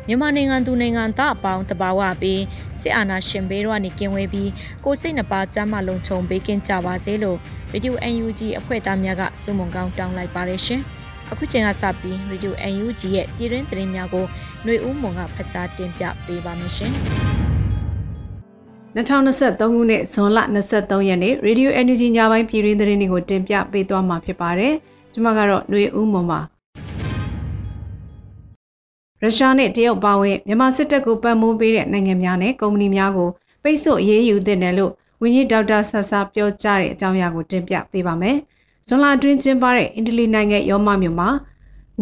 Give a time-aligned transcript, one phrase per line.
[0.07, 2.41] မြန်မာနိုင်ငံသူနိုင်ငံသားအပေါင်းတဘာဝပြီး
[2.81, 4.49] စစ်အာဏာရှင်ဘေးတော့နေကင်းဝေးပြီး
[4.85, 7.37] ကိုစိတ်နှပါကြမ်းမှလုံခြုံပေးကင်းကြပါစေလို့
[7.73, 10.81] Radio UNG အဖွဲ့သားများကစုမုံကောင်းတောင်းလိုက်ပါတယ်ရှင်။
[11.31, 12.51] အခုချိန်ကစပြီး Radio
[12.83, 14.25] UNG ရဲ့ပြည်တွင်းသတင်းများကို
[14.63, 16.93] ຫນွေဦးမွန်ကဖတ်ကြားတင်ပြပေးပါမယ်ရှင်။
[18.95, 20.39] 2023ခုနှစ်ဇွန်လ
[20.73, 24.75] 23ရက်နေ့ Radio Energy ညပိုင်းပြည်တွင်းသတင်းတွေကိုတင်ပြပေးသွားမှာဖြစ်ပါတယ်။
[25.15, 26.39] ကျမကတော့ຫນွေဦးမွန်ပါ
[29.21, 33.29] ရုရှားနဲ့တရုတ်ပါဝင်မြန်မာစစ်တပ်ကိုပတ်မိုးပေးတဲ့နိုင်ငံများနဲ့ကုမ္ပဏီများကို
[33.63, 34.91] ပိတ်ဆို့အရေးယူသင့်တယ်လို့
[35.21, 38.37] ဝန်ကြီးဒေါက်တာဆဆာပြောကြားတဲ့အကြောင်းအရာကိုတင်ပြပေးပါမယ်။
[38.87, 41.29] ဇွန်လအတွင်းကျင်းပတဲ့အင်တလီနိုင်ငံရောမမြို့မှာ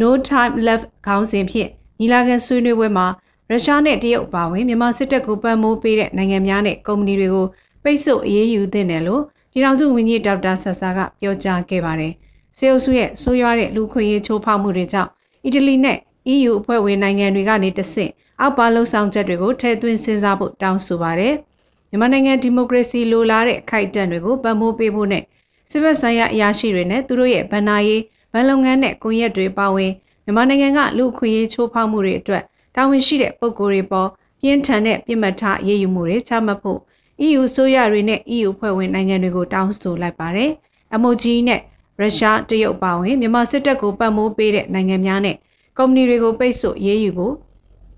[0.01, 3.05] No Time Left ခေါင်းစဉ်ဖြင့်ညီလာခံဆွေးနွေးပွဲမှာ
[3.49, 7.47] ရုရှားနဲ့တရုတ်ပါဝင်မြန်မာစစ်တပ်ကိုပတ်မိုးပေးတဲ့နိုင်ငံများနဲ့ကုမ္ပဏီတွေကို
[7.83, 12.13] ပိတ်ဆို့အရေးယူသင့်တယ်လို့ပြည်ထောင်စုဝန်ကြီးဒေါက်တာဆဆာကပြောကြားခဲ့ပါတယ်။
[12.57, 15.09] စေအုပ်စုရဲ့ဆိုးရွားတဲ့လူခွင့်ရေးချိုးဖောက်မှုတွေကြောင့်
[15.45, 15.97] အီတလီနဲ့
[16.33, 21.33] EU အဖွဲ့ဝင်နိုင်ငံတွေကနေတဆင့်အောက်ပါလှုပ်ဆောင်ချက်တွေကိုထည့်သွင်းစဉ်းစားဖို့တောင်းဆိုပါတယ်။
[21.89, 25.23] မြန်မာနိုင်ငံဒီမိုကရေစီလိုလားတဲ့အခိုက်အတန့်တွေကိုပံ့ပိုးပေးဖို့နဲ့
[25.71, 28.01] စစ်ဘက်ဆိုင်ရာအရာရှိတွေနဲ့သူတို့ရဲ့ဗဏ္ဍာရေး
[28.33, 29.91] ဗန်လုပ်ငန်းနဲ့ကွန်ရက်တွေပါဝင်
[30.23, 32.43] မြန်မာနိုင်ငံကလူခွင့်ရေးချိုးဖောက်မှုတွေအတွက်
[32.75, 34.09] တာဝန်ရှိတဲ့ပုဂ္ဂိုလ်တွေပေါ်
[34.41, 36.79] ပြင်းထန်တဲ့ပြစ်မှတ်ထားရေးယူမှုတွေချမှတ်ဖို့
[37.25, 40.51] EU ဆိုရတွေနဲ့ EU ဖွဲ့ဝင်နိုင်ငံတွေကိုတောင်းဆိုလိုက်ပါတယ်။
[41.01, 41.61] MOG နဲ့
[42.03, 45.37] ရုရှားတရုတ်ပါဝင်မြန်မာစစ်တပ်ကိုပတ်မိုးပေးတဲ့နိုင်ငံများနဲ့
[45.77, 47.35] ကုမ္ပဏီတွေကိုပိတ်ဆို့ရေးယူဖို့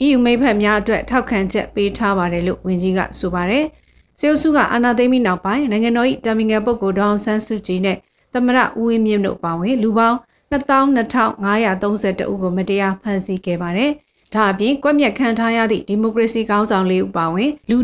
[0.05, 3.65] EU မိဖက်များအတွက်ထောက်ခံချက်ပေးထားပါတယ်လို့ဝန်ကြီးကဆိုပါတယ်။
[4.19, 7.97] စေအုပ်စုကအာဏာသိမ်းပြီးနောက်ပိုင်းနိုင်ငံတော်၏တာမင်ငယ်ပုဂ္ဂိုလ်ဒေါအောင်ဆန်းစုကြည်နဲ့
[8.33, 10.17] သမရဦးဝင်းမြင့်တို့ပါဝင်လူပေါင်း
[10.51, 13.91] 22,532ဦးကိုမတရားဖမ်းဆီးခဲ့ပါတယ်။
[14.33, 17.77] ဒါအပြင်ကွက်မြက်ခံထားရသည့်ဒီမိုကရေစီခေါင်းဆောင်လေးဦးပါဝင်လူ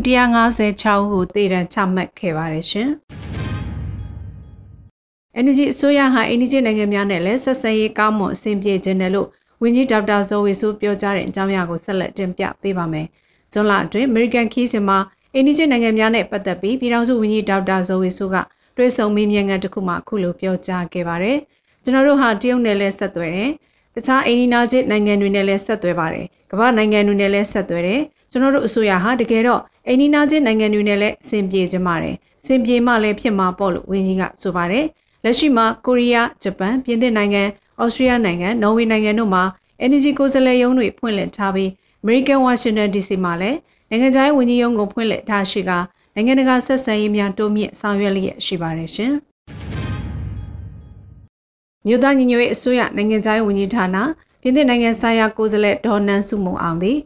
[0.46, 2.92] 156ဦးကိုတေတံချမှတ်ခဲ့ပါတယ်ရှင်။
[5.40, 9.28] NUG အစိုးရဟာအိန္ဒိယနိုင်ငံများနဲ့လည်းဆက်ဆံရေးကောင်းမွန်အဆင်ပြေခြင်းတယ်လို့
[9.62, 13.08] ဝန်ကြီးဒေါက်တာဇော်ဝေဆိုးပြောကြားတဲ့အကြောင်းအရာကိုဆက်လက်တင်ပြပေးပါမယ်။
[13.52, 14.98] ဇွန်လအတွင်း American ခီးစဉ်မှာ
[15.34, 18.36] အိန္ဒိယနိုင်ငံများနဲ့ပတ်သက်ပြီးပြည်ထောင်စုဝန်ကြီးဒေါက်တာဇော်ဝေဆိုးက
[18.78, 21.38] တွဲဆုံမေးမြန်းခန်းတစ်ခုမှအခုလိုပြောကြားခဲ့ပါတယ်။
[21.84, 23.50] ကျွန်တော်တို့ဟာတရုတ်နယ်လည်းဆက်သွယ်တယ်။
[23.96, 34.86] တခြားအိန္ဒိနာချင်းနိုင်ငံတွေနဲ့လည်းဆက်သွယ်ပါတယ်။ကမ္ဘာနိုင်ငံတွေနဲ့လည်းဆက်သွယ်တယ်။ကျွန်တော်တို့အစိုးရဟာတကယ်တော့အိန္ဒိနာချင်းနိုင်ငံတွေနဲ့လည်းအဆင်ပြေကြပါတယ်။အဆင်ပြေမှလည်းဖြစ်မှာပေါ့လို့ဝန်ကြီးကဆိုပါတယ်။
[35.24, 37.44] လက်ရှိမှာကိုရီးယားဂျပန်ပြင်သစ်နိုင်ငံ
[37.82, 39.44] ဩစတြေးလျနိုင်ငံနော်ဝေနိုင်ငံတို့မှာ
[39.86, 41.70] energy ကိုယ်စားလှယ်ရုံးတွေဖွင့်လှစ်ထားပြီး
[42.04, 43.58] American Washington DC မှာလည်း
[43.90, 45.72] နိုင်ငံခြားရေးဝန်ကြီးရုံးကိုဖွင့်လှစ်ထားရှိက
[46.16, 49.14] နိုင်ငံတကာဆက်ဆံရေးများတိုးမြင့်ဆောင်ရွက်လျက်ရှိပါတယ်ရှင်။
[51.86, 53.98] မြို့သားညီညွတ်ရေးအစိုးရနိုင်ငံခြားရေးဝန်ကြီးဌာန
[54.42, 56.98] ပြင်သစ်နိုင်ငံဆိုင်ရာကိုယ်စားလှယ်ဒေါ်နန်စုမုံအောင်သည်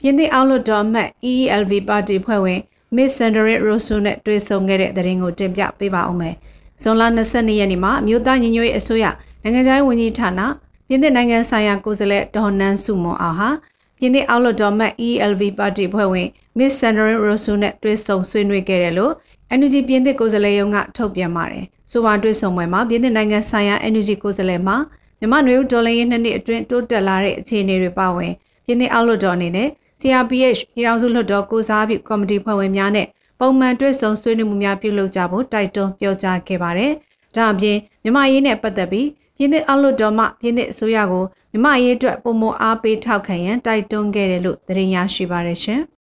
[0.00, 2.60] ပြင်သစ်အောက်လွှတ်တော်အမတ် EELV ပါတီဖွဲ့ဝင်
[2.94, 6.34] Miss Sandrine Rousseau နဲ့တွေ့ဆုံခဲ့တဲ့တဲ့ရင်ကိုတင်ပြပေးပါဦးမယ်။
[6.82, 9.04] ဇွန်လ22ရက်နေ့မှာမြို့သားညီညွတ်ရေးအစိုးရ
[9.42, 10.40] နိုင်ငံခြားရေးဝန်ကြီးဌာန
[10.88, 13.50] ပြင်သစ်နိုင်ငံဆိုင်ရာကိုယ်စားလှယ်ဒေါ်နန်းစုမွန်အောင်ဟာ
[13.98, 16.28] ပြင်သစ်အောက်လွှတ်တော်မှ ELV ပါတီဖွဲ့ဝင်
[16.58, 19.12] Miss Sandrine Rousseau နဲ့တွေ့ဆုံဆွေးနွေးခဲ့တယ်လို့
[19.58, 24.74] NUG ပြင်သစ်ကိုယ်စားလှယ်ရုံးကထုတ်ပြန်ပါတယ်။ဆိုပါတွေ့ဆုံပွဲမှာပြင်သစ်နိုင်ငံဆိုင်ရာ NUG ကိုယ်စားလှယ်မှ
[25.18, 28.32] မြန်မာနွေဦးဒေါ်လာရင်းနှစ်နှစ်အတွင်းတိုးတက်လာတဲ့အခြေအနေတွေပါဝင်
[28.66, 29.68] ပြင်သစ်အောက်လွှတ်တော်အနေနဲ့
[30.00, 33.06] CRPH ပြည်ထောင်စုလွှတ်တော်ကိုစားပြုကော်မတီဖွဲ့ဝင်များနဲ့
[33.40, 36.92] ပုံမှန်တွေ့ဆုံဆွေးနွေးမှုများပြုလုပ်ကြဖို့တိုက်တွန်းပြောကြားခဲ့ပါတယ်။
[37.34, 45.80] ဒါအပြင်မြန်မာရေးနဲ့ပတ်သက်ပြီးပြည်내အောက်လွှတ်တော်မှပြည်내အစိုးရကိုမြန်မာရေးအတွက်ပုံမအားပေးထောက်ခံရန်တိုက်တွန်းခဲ့တယ်လို့သတင်းရရှိပါတယ်ရှင်။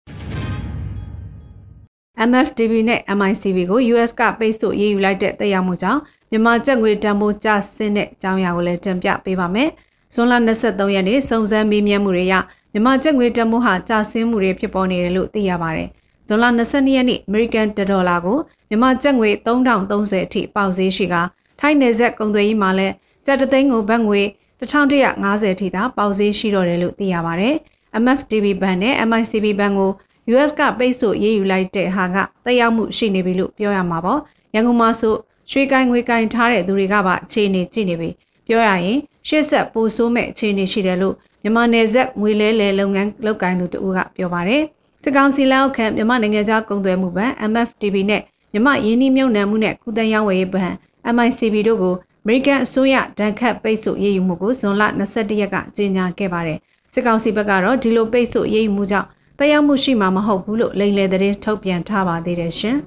[2.29, 6.01] MFTV နဲ့ MICV ကို US ကပိတ်ဆို့ရေးယူလိုက်တဲ့တက်ရောက်မှုကြောင့်
[6.31, 9.69] မြန်မာကျပ်ငွေတန်ဖိုးကျဆင်းတဲ့အကြောင်းအရာကိုလည်းတင်ပြပေးပါမယ်။
[10.13, 12.33] ဇွန်လ23ရက်နေ့စုံစမ်းမေးမြန်းမှုတွေရ
[12.71, 15.89] မြန်မာကျပ်ငွေတန်ဖိုးဟာကျဆင်းမှုတွေဖြစ်ပေါ်နေတယ်လို့သိရပါတယ်။
[16.27, 18.37] ဇွန်လ22ရက်နေ့အမေရိကန်ဒေါ်လာကို
[18.69, 21.15] မြန်မာကျပ်ငွေ3030အထိပေါက်ဈေးရှိက
[21.59, 22.93] ထိုင်းနယ်စပ်ကုန်သွယ်ရေးမှာလည်း
[23.25, 24.21] ကျပ်တသိန်းကိုဘတ်ငွေ
[24.59, 27.55] 1150ထိသာပေါက်ဈေးရှိတော့တယ်လို့သိရပါတယ်။
[28.03, 29.91] MFTB ဘဏ်နဲ့ MICB ဘဏ်ကို
[30.33, 34.19] US ကပိတ်ဆို့ရေးယူလိုက်တဲ့ဟာကတက်ရောက်မှုရှိနေပြီလို့ပြောရမှာပေါ့။
[34.55, 35.15] ရန်ကုန်မှာဆို
[35.51, 38.09] ရွှေကိုင်းငွေကိုင်းထားတဲ့သူတွေကပါအခြေအနေကြည့်နေပြီ။
[38.47, 44.63] ပြောရရင်ရှေ့ဆက်ပိုဆိုးမဲ့အခြေအနေရှိတယ်လို့မြန်မာနယ်စပ်ငွေလဲလဲလုပ်ငန်းလုပ်ကိုင်သူတို့ကပြောပါတယ်။
[45.07, 48.21] စစ်ကောင်စီလက်အောက်ခံမြန်မာနိုင်ငံသားကုန်သွယ်မှုဘဏ် MFTB နဲ့
[48.51, 50.73] မြန်မာယင်းနှိမြုံနှံမှုနဲ့ကုသရေးဝယ်ရေးဘဏ်
[51.15, 56.59] MICB တို့ကိုအမေရိကန်အစိုးရဒဏ်ခတ်ပိတ်ဆို့ရေးယူမှုကိုဇွန်လ22ရက်ကကြေညာခဲ့ပါတယ်။
[56.93, 59.07] စစ်ကောင်စီဘက်ကတော့ဒီလိုပိတ်ဆို့ရေးယူမှုကြောင့်
[59.39, 62.77] တရားမှုရှိမှာမဟုတ်ဘူးလို့လိန်လေတဲ့ထုတ်ပြန်ထားပါသေးတယ်ရှင်။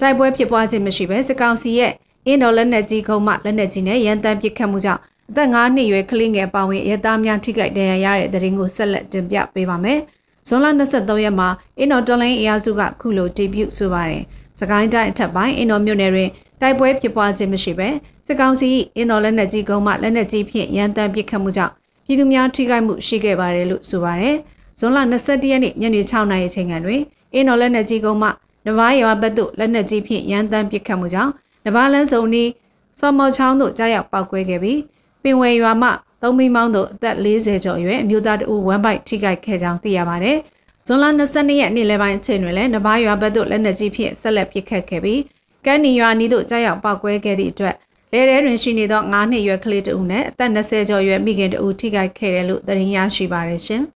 [0.00, 1.92] တိုက်ပွဲဖြစ်ပွားခြင်းမရှိဘဲစစ်ကောင်စီရဲ့
[2.26, 5.02] အင်းတော်လက်နက်ကြီးခုံမှလက်နက်ကြီးနဲ့ရန်တမ်းပစ်ခတ်မှုကြောင့်
[5.32, 9.98] အသက်9နှစ်ရွယ်ကလေးငယ်ပါဝင်ရဲသားများထိခိုက်ဒဏ်ရာရတဲ့တဲ့ရင်ကိုဆက်လက်တင်ပြပေးပါမယ်။
[10.48, 11.48] ဇွန်လ23ရက်မှာ
[11.78, 14.22] အင်းတော်တော်လိုင်းအရာစုကခုလိုဒေဘျုဆိုပါတယ်။
[14.60, 16.30] စကိုင်းတိုင်းအထက်ပိုင်းအင်းတော်မြို့နယ်တွင်
[16.60, 17.88] တိုက်ပွဲဖြစ်ပွားခြင်းမရှိဘဲ
[18.26, 21.72] စစ်ကောင်စီအင်းတော်လက်နက်ကြီးကုန်းမှလက်နက်ကြီးဖြင့်ရန်တမ်းပစ်ခတ်မှုကြောင့်
[22.06, 24.36] ပြည်သူများထိခိုက်မှုရှိခဲ့ပါတယ်လို့ဆိုပါတယ်။
[24.78, 27.00] ဇွန်လ22ရက်နေ့ညနေ6နာရီအချိန်ကတွင်
[27.34, 28.28] အင်းတော်လက်နက်ကြီးကုန်းမှ
[28.66, 31.32] နဘာရွာဘက်သို့လက်နက်ကြီးဖြင့်ရန်တမ်းပစ်ခတ်မှုကြောင့်
[31.64, 32.50] နဘာလန်းစုံနီး
[33.00, 34.78] စော်မော်ချောင်းသို့ကြားရောက်ပောက်ကွဲခဲ့ပြီး
[35.22, 35.88] ပင်ဝယ်ရွာမှ
[36.22, 40.36] သုံးမိမောင်းတို့အသက်40ကျော်အရွယ်အမျိုးသားတဦးဝမ်းပိုက်ထိခိုက်ခဲ့ကြောင်းသိရပါတယ်။
[40.86, 45.20] ဇွန်လ22ရက်နေ့လယ်ပိုင်းအချိန်တွင်လည်းနဘာရွာဘက်သို့လက်နက်ကြီးဖြင့်ဆက်လက်ပစ်ခတ်ခဲ့ပြီး
[45.64, 47.74] ကန်းနီရွာနီးသို့ကြားရောက်ပောက်ကွဲခဲ့သည့်အတွက်
[48.12, 53.82] လဲထဲတွင်ရှိနေသော9နှစ်ရွယ်ကလေးတဦးနဲ့အသက်20ကျော်ရွယ်မိခင်တဦးထိခိုက်ခဲ့တယ်လို့သတင်းရရှိပါတယ်ရှင်။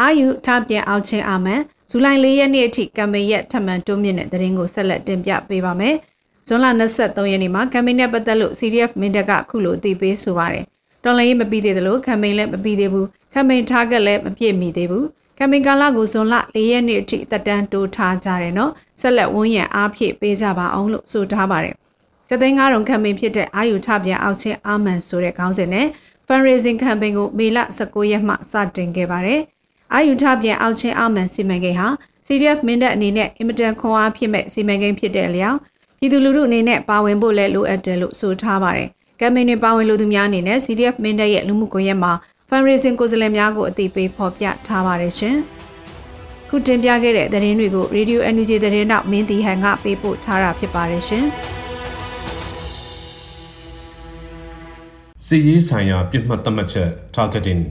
[0.00, 1.60] အာယူထပြန်အောင်ချင်းအာမန်
[1.90, 5.94] ဇူလိုင်၄ရက်နေ့အထိကမ်ပိန်းရက်ထပ်မံတိုးမြင့်တဲ့သတင်းကိုဆက်လက်တင်ပြပေးပါမယ်။
[6.48, 6.66] ဇွန်လ
[6.96, 10.64] 23ရက်နေ့မှာကမ်ပိန်းနဲ့ပတ်သက်လို့ CDF မင်းတပ်ကခုလိုအသိပေးဆိုပါတယ်။
[11.04, 15.04] တော်လိုင်းရေးမပြီးသေးသလိုကမ်ပိန်းလည်းမပြီးသေးဘူး။ကမ်ပိန်း target လည်းမပြည့်မီသေးဘူး။
[15.38, 21.74] ကမ်ပိန်းကာလကိုဇွန်လ၄ရက်နေ့အထိတက်တန်းတိုးထားကြတယ်နော်။ဆက်လက်ဝန်းရံအားဖြည့်ပေးကြပါအောင်လို့ဆိုထားပါတယ်။
[22.28, 25.86] ကျသိန်း9000 campaign ဖြစ်တဲ့အာယူထပြန်အောက်ချင်းအာမန်ဆိုတဲ့ခေါင်းစဉ်နဲ့
[26.26, 29.40] fundraising campaign ကိုမေလ19ရက်မှစတင်ခဲ့ပါတယ်။
[29.94, 31.88] အာယူထပြန်အောက်ချင်းအာမန်စီမံကိန်းဟာ
[32.26, 35.58] CDF မင်းတပ်အနေနဲ့အင်မတန်ခွန်အားဖြစ်မဲ့စီမံကိန်းဖြစ်တဲ့အလျောက်
[35.98, 38.88] ပြည်သူလူထုအနေနဲ့ပါဝင်ဖို့လည်းလိုအပ်တယ်လို့ဆိုထားပါတယ်။
[39.20, 42.12] ကမ်ပိန်းတွေပါဝင်လူသူများအနေနဲ့ CDF မင်းတပ်ရဲ့လူမှုကွန်ရက်မှာ
[42.48, 45.36] fundraising ကိုယ်စားလှယ်များကိုအသိပေးဖော်ပြထားပါတယ်ရှင်။
[46.48, 51.24] ခုတင်ပြခဲ့တဲ့သတင်းတွေကို Radio NUG သတင်းတော့မင်းတီဟန်ကပေးပို့ထားတာဖြစ်ပါတယ်ရှင်။
[55.24, 57.62] စီရေးဆိုင်ရာပြစ်မှတ်သတ်မှတ်ချက် targeting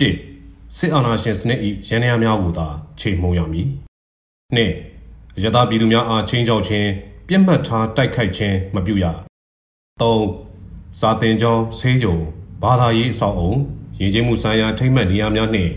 [0.00, 2.66] 1စစ်အာဏာရှင်စနစ်၏ရန်ရာများကိုသာ
[3.00, 3.68] ချိန်မှုံရမည်။
[4.56, 6.88] 2ရသပြည်သူများအားချင်းချောက်ခြင်း
[7.32, 9.04] ပြစ်မှတ်ထားတိုက်ခိုက်ခြင်းမပြုရ။
[10.00, 12.16] 3စာတင်ကြောင်းဆေးရုံ
[12.62, 13.52] ဘာသာရေးအဆောက်အုံ
[13.98, 15.72] ရည်ကျင်းမှုဆိုင်ရာထိမ့်မှတ်နေရာများနှင့်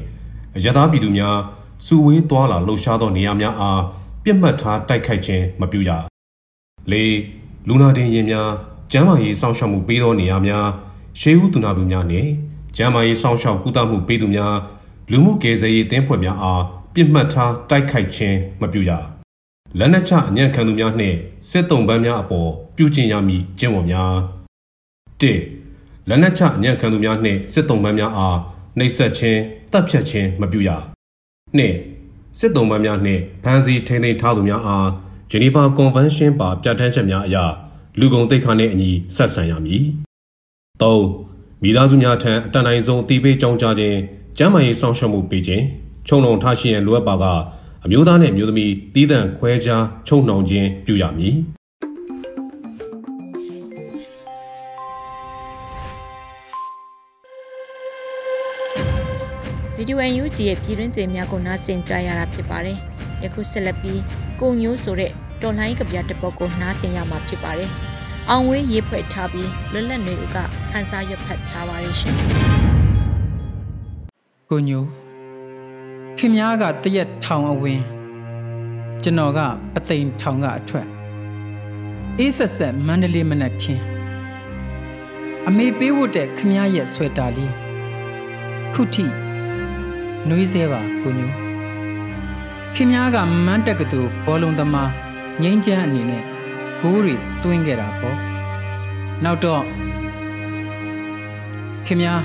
[0.63, 1.38] ရသပြည်သူများ
[1.85, 3.81] စုဝေးသွားလာလှုပ်ရှားသောနေရာများအား
[4.23, 5.91] ပြစ်မှတ်ထားတိုက်ခိုက်ခြင်းမပြုရ။
[6.91, 6.94] ၄
[7.67, 8.49] လူနာတင်ရင်များ
[8.91, 10.67] ကျန်းမာရေးစောင့်ရှောက်မှုပေးသောနေရာများ
[11.19, 12.29] ရှေးဦးသူနာပြုများနှင့်
[12.77, 14.56] ကျန်းမာရေးစောင့်ရှောက်ကုသမှုပေးသူများ
[15.11, 16.61] လူမှုကယ်ဆယ်ရေးတင်းဖွဲ့များအား
[16.94, 18.94] ပြစ်မှတ်ထားတိုက်ခိုက်ခြင်းမပြုရ။
[19.79, 21.17] လက်နက်ချအညံ့ခံသူများနှင့်
[21.49, 24.13] စစ်တုံးပန်းများအပေါ်ပြုကျင့်ရမည်ကျင့်ဝတ်များ
[25.21, 25.23] ၁
[26.09, 28.37] လက်နက်ချအညံ့ခံသူများနှင့်စစ်တုံးပန်းများအား
[28.77, 29.39] နှိပ်စက်ခြင်း
[29.71, 30.69] တပ်ဖြတ်ခြင်းမပြုရ။
[31.57, 31.75] နှင့်
[32.39, 34.89] စစ်တုံးပန်းများနှင့်ဖမ်းဆီးထိန်းသိမ်းထားသူများအား
[35.31, 37.37] ဂျနီဗာကွန်ဗင်းရှင်းပါပြဋ္ဌာန်းချက်များအရ
[37.99, 39.83] လူကုန်သိက္ခာနှင့်အညီဆက်ဆံရမည်
[40.81, 40.83] ၃
[41.63, 43.97] မိသားစုများထံအတန်တိုင်းဆုံးအသိပေးကြောင်းကြားခြင်း
[44.37, 45.63] ကျန်းမာရေးစောင့်ရှောက်မှုပေးခြင်း
[46.07, 47.25] ချုံလုံထားရှိရန်လိုအပ်ပါက
[47.85, 51.35] အမျိုးသားနှင့်အမျိုးသမီးတည်တံ့ခွဲခြားချုံနှောင်ခြင်းပြုရမည်
[59.75, 62.78] ဗီဒီယိုအန်ယူဂျီရဲ့ပြည်တွင်းသွေးများကိုနားဆင်ကြရတာဖြစ်ပါတယ်။
[63.23, 64.02] ယခုဆက်လက်ပြီး
[64.40, 65.11] ကိုညိုးဆိုတဲ့
[65.42, 67.69] တော်လိုင်းကပြတပုတ်ကိုနားဆင်ရမှာဖြစ်ပါတယ်။
[68.30, 70.37] အောင်ဝေးရေးဖွဲ့ထားပြီးလွတ်လပ်နေဦးက
[70.71, 72.16] ခန်းစားရွက်ဖတ်ထားပါရဲ့ရှင်။
[74.52, 74.87] ကိုညိုး
[76.25, 77.81] ခင်များကတရက်ထောင်အဝင်
[79.03, 79.39] ကျွန်တော်က
[79.73, 80.87] ပသိမ်ထောင်ကအထွက်
[82.19, 83.83] အေးဆက်ဆက်မန္တလေးမနက်ခင်း
[85.47, 87.53] အမေပေးဝတ်တဲ့ခမည်းရဲ့ဆွဲတာလေး
[88.73, 89.06] ခုထိ
[90.27, 91.31] နှွေးဆဲပါကိုညို
[92.75, 94.92] ခင်များကမန်းတက်ကတူဘောလုံးသမား
[95.42, 96.23] ငိမ့်ချမ်းအနေနဲ့
[96.81, 98.18] ဂိုးတွေသွင်းခဲ့တာပေါ့
[99.23, 99.63] နောက်တော့
[101.85, 102.21] ခင်များ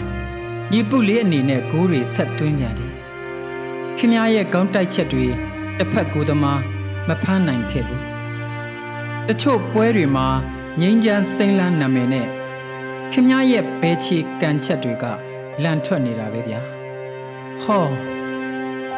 [0.73, 2.88] ညီပုလေးအနေနဲ့ဂိုးတွေဆက်သွင်းပြန်တယ်
[4.00, 5.26] ခင်များရဲ့ကောင်းတိုက်ချက်တွေ
[5.78, 6.61] တစ်ဖက်ကိုသမား
[7.09, 8.05] မဖမ်းနိုင်ခဲ့ဘူး
[9.28, 10.26] တချို့ပွဲတွေမှာ
[10.81, 12.26] ငိမ့်ချမ်းစိမ့်လန်းနာမည်နဲ့
[13.12, 15.05] ခင်များရဲ့ဘဲချီကန်ချက်တွေက
[15.62, 16.61] လန်ထွက်နေတာပဲဗျာ
[17.62, 17.85] ဟော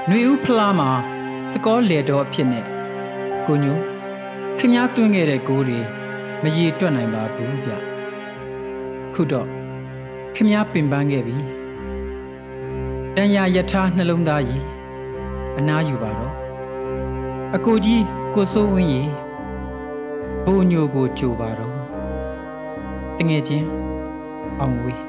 [0.07, 0.90] ຫນွေဦးဖလားမှာ
[1.52, 2.64] စကောလေတော်အဖြစ်နဲ့
[3.47, 3.78] ကိုညို
[4.59, 5.80] ခင်များတွင်းခဲ့တဲ့ကိုးတွေ
[6.42, 7.73] မရေတွက်နိုင်ပါဘူးဗျ
[9.14, 9.49] ခုတော့
[10.35, 11.37] ခမည်းပင်ပန်းခဲ့ပြီ
[13.16, 14.80] တန်ရာယထာနှလုံးသားကြီး
[15.59, 16.33] အနားယူပါတော့
[17.57, 18.02] အကိုကြီး
[18.35, 19.02] ကိုစိုးဝင်းရေ
[20.45, 21.75] ဘိုးညိုကိုကြိုပါတော့
[23.19, 23.66] တငယ်ချင်း
[24.61, 25.00] အောင်ဝေး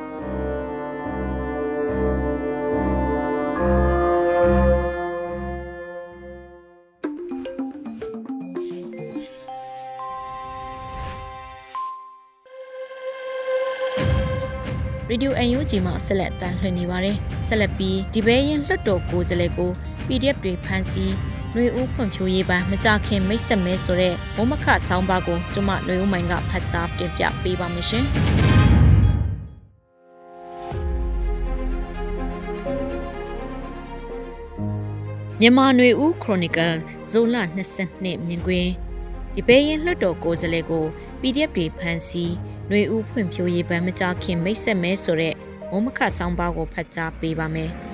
[15.09, 17.15] ရေဒီယို UNG မှာဆက်လက်တန်လှည့်နေပါတယ်
[17.47, 19.71] ဆက်လက်ပြီးဒီဘဲရင်လွှတ်တော်ကိုယ်စားလှယ်ကို
[20.06, 21.12] PDF တွေဖမ်းဆီး
[21.52, 28.06] ຫນွေဦးဖွံ့ဖြိုးရေးပိုင်းမကြခင်မိတ်ဆက်မဲဆိုတဲ့ဘုံမခဆောင်းပါးကိုကျွန်မຫນွေဦးမိုင်ကဖတ်ကြားတင်ပြပေးပါမယ်ရှင်
[35.40, 36.74] မြန်မာຫນွေဦးခရိုနီကယ်
[37.10, 37.36] ဇိုလ
[37.76, 38.70] 22မြင်ကွင်း
[39.34, 40.84] ဒီဘဲရင်လွှတ်တော်ကိုယ်စားလှယ်ကို
[41.20, 42.32] PDF တွေဖမ်းဆီး
[42.70, 45.34] နှွေဦးဖွံ့ဖြိုးရေးဗန်မကြခင်မိတ်ဆက်မဲဆိုတဲ့
[45.70, 47.72] မုံမခဆောင်းပါးကိုဖတ်ကြားပေးပါမယ်။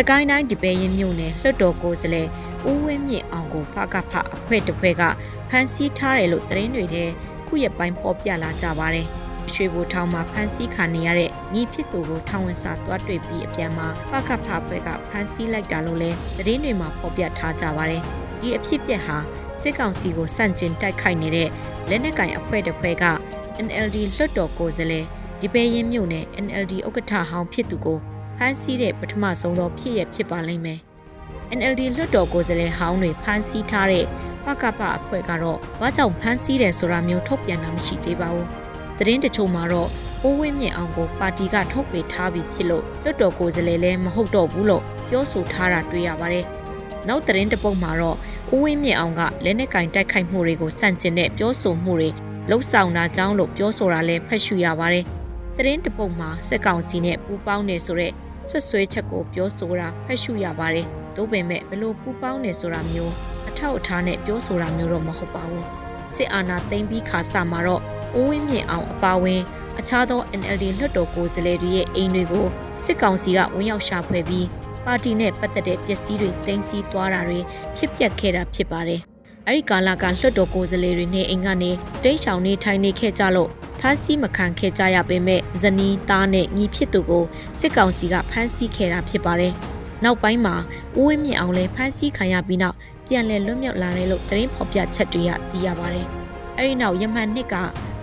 [0.00, 2.28] စကိုင်းတိုင်းဒီပဲရင်မြို့နယ်လွှတ်တော်ကိုယ်စားလှယ်
[2.68, 5.02] ဦးဝင်းမြင့်အောင်ကိုဖကဖအဖွဲ့တစ်ဖွဲ့က
[5.48, 7.04] ဖမ်းဆီးထားတယ်လို့သတင်းတွေထဲ
[7.46, 9.06] ခုရက်ပိုင်းပေါ်ပြလာကြပါတယ်။
[9.54, 18.02] ရွှေဘိုထောင်မှာဖမ်းဆီးခံနေရတဲ့ညီဖြစ်သူကိုထောင်ဝင်စာတွားတွေ့ပြီးအပြန်မှာပကဖဘွဲကဖမ်းဆီးလိုက်တာလို့လည်းသတင်းတွေမှာဖော်ပြထားကြပါတယ်။
[18.40, 19.16] ဒီအဖြစ်ပြက်ဟာ
[19.62, 21.48] စစ်ကောင်စီကိုစန့်ကျင်တိုက်ခိုက်နေတဲ့
[21.88, 23.04] လက်နက်ကင်အဖွဲ့တစ်ဖွဲ့က
[23.66, 25.04] NLD လွှတ်တော်ကိုယ်စားလှယ်
[25.40, 28.00] ဒီပဲရင်မြို့နယ် NLD ဥက္ကဋ္ဌဟောင်းဖြစ်သူကို
[28.40, 30.80] ဖမ်းဆီးတဲ့ပထမဆုံးသောဖြစ်ရဖြစ်ပါလိမ့်မယ်။
[31.58, 34.04] NLD လွှတ်တော်ကိုယ်စားလှယ်ဟောင်းတွေဖမ်းဆီးထားတဲ့
[34.44, 38.46] ပကပအဖွဲ့ကတော့ဘာကြောင့်ဖမ်းဆီးတယ်ဆိုတာမျိုးထုတ်ပြန်တာမရှိသေးပါဘူး။
[38.98, 39.88] သတင်းတချို့မှာတော့
[40.22, 46.44] အိုးဝင်းမြင့်အောင်ကိုပါတီကထုတ်ပေထားပြီးဖြစ်လို့လွတ်တော်ကိုယ်စားလှယ်လည်းမဟုတ်တော့ဘူးလို့ပြောဆိုထားတာတွေ့ရပါတယ်။
[47.08, 48.16] နောက်သတင်းတပုတ်မှာတော့
[48.50, 52.10] အိုးဝင်းမြင့်အောင်ကလက်နက်ကင်တိုက်ခိုက်မှုတွေကိုစန့်ကျင်တဲ့ပြောဆိုမှုတွေ
[52.50, 55.04] လှုပ်ဆောင်တာကြောင်းလို့ပြောဆိုတာလည်းဖတ်ရှုရပါတယ်။
[55.56, 58.12] သတင်းတပုတ်မှာစက်ကောင်စီနဲ့ပူးပေါင်းနေဆိုတဲ့
[58.48, 60.86] ဆွဆွဲချက်ကိုပြောဆိုတာဖတ်ရှုရပါတယ်။
[61.16, 63.12] သို့ပေမဲ့ဘလို့ပူးပေါင်းနေဆိုတာမျိုး
[63.48, 65.64] အထောက်အထားနဲ့ပြောဆိုတာမျိုးတော့မဟုတ်ပါဘူး။
[66.16, 67.82] စစ်အာဏာသိမ်းပြီးခါစမှာတော့
[68.18, 69.40] ဦးဝင်းမြင့်အောင်အပါဝင်
[69.78, 72.46] အခြားသော NLD လွှတ်တော်ကိုယ်စားလှယ်တွေရဲ့အိမ်တွေကို
[72.84, 74.46] စစ်ကောင်စီကဝင်ရောက်ရှာဖွေပြီး
[74.84, 77.38] ပါတီနဲ့ပတ်သက်တဲ့ပစ္စည်းတွေတင်စီသွားတာတွေ
[77.76, 79.00] ဖြစ်ပျက်ခဲ့တာဖြစ်ပါတယ်။
[79.46, 81.70] အဲဒီကာလကလွှတ်တော်ကိုယ်စားလှယ်တွေနဲ့အိမ်ကနေ
[82.04, 83.50] တိတ်ဆောင်နေထိုင်နေခဲ့ကြလို့
[83.80, 87.24] ဖမ်းဆီးမခံခဲ့ကြရပေမဲ့ဇနီးသားနဲ့ညီဖြစ်သူကို
[87.60, 89.52] စစ်ကောင်စီကဖမ်းဆီးခဲ့တာဖြစ်ပါတယ်။
[90.04, 90.54] နောက်ပိုင်းမှာ
[90.98, 96.06] ဦးဝင်းမြင့်အောင်လည်းဖမ်းဆီးခံရပြီးနောက်ပြန်လည်လွတ်မြောက်လာတယ်လို့သတင်းဖော်ပြချက်တွေရသိရပါတယ်။
[96.56, 97.54] အဲဒီနောက်ရမှန်နှစ်က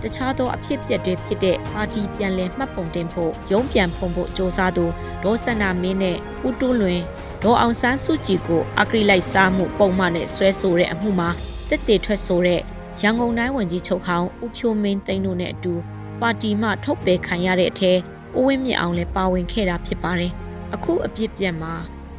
[0.02, 4.84] တခြားသောအဖြစ်အပျက်တွေဖြစ်တဲ့ပါတီပြန်လည်မှတ်ပုံတင်ဖို့ရုံးပြန်ဖုံဖို့စ조사သူ
[5.24, 6.16] ဒေါ်စန္ဒမင်းနဲ့
[6.46, 7.00] ဦးတူးလွင်
[7.42, 11.28] ဒေါ်အောင်ဆန်းစုကြည်ကိုအကရိလိုက်စားမှုပုံမှန်နဲ့ဆွဲဆိုတဲ့အမှုမှာ
[11.68, 12.60] တက်တေထွက်ဆိုတဲ့
[13.02, 15.74] ရန်ကုန်တိုင်းဝန်ကြီးချုပ်ဟောင်းဦးဖြိုးမင်းသိန်းတို့နဲ့အတူ
[16.20, 17.98] ပါတီမှထုတ်ပယ်ခံရတဲ့အထက်
[18.38, 20.32] ဦးဝင်းမြင့်အောင်လည်းပါဝင်ခဲ့တာဖြစ်ပါတယ်။
[20.74, 21.74] အခုအပြစ်ပြက်မှာ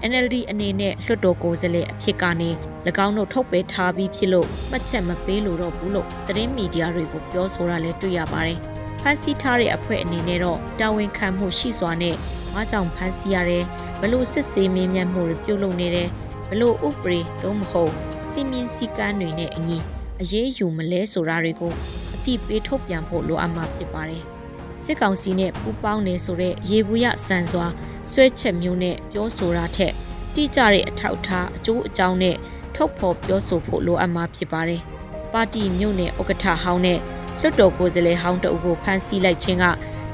[0.09, 2.49] NLD အနေနဲ့လွှတ်တော်ကိုယ်စားလှယ်အဖြစ်ကနေ၎
[3.05, 8.59] င်းတို့ထုတ်ပယ်ထားပြီးဖြစ်လို့မှတ်ချက်မပေးလို့တော့ဘူးလို့သတင်းမီဒီယာတွေကိုပြောဆိုတာလည်းတွေ့ရပါတယ်။
[9.01, 12.15] ဖန်ဆီးထားတဲ့အဖွဲ့အနေနဲ့တော့တာဝန်ခံမှုရှိစွာနဲ့
[12.53, 13.63] ဘာကြောင့်ဖန်ဆီးရတယ်
[14.01, 16.09] ဘလို့စစ်ဆေးမင်းမြတ်မှုတွေပြုလုပ်နေတယ်
[16.49, 17.91] ဘလို့ဥပဒေတော့မဟုတ်
[18.29, 19.79] စီမင်းစည်းကမ်းတွေနဲ့အညီ
[20.21, 21.71] အရေးယူမလဲဆိုတာတွေကို
[22.15, 24.23] အတိပေးထုတ်ပြန်ဖို့လိုအပ်မှာဖြစ်ပါတယ်။
[24.83, 27.65] စစ်ကောင်စီနဲ့ပူးပေါင်းနေဆိုတဲ့ရေဘူးရဆန်စွာ
[28.11, 29.93] ဆွဲချက်မျိုးနဲ့ပြောဆိုတာထက်
[30.35, 32.35] တိကျတဲ့အထောက်အထားအကျိုးအကြောင်းနဲ့
[32.75, 34.81] ထုတ်ဖော်ပြောဆိုဖို့လိုအပ်မှာဖြစ်ပါတယ်။
[35.33, 36.99] ပါတီမြို့နယ်ဥက္ကဋ္ဌဟောင်းနဲ့
[37.39, 39.65] လွှတ်တော်ကိုယ်စားလှယ်ဟောင်းတို့ကိုဖမ်းဆီးလိုက်ခြင်းက